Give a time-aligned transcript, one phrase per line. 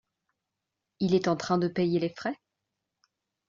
[0.99, 2.39] Il est en train de payer les frais?